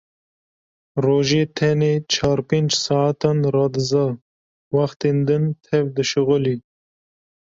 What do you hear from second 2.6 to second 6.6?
saetan radiza, wextên din tev dişixulî.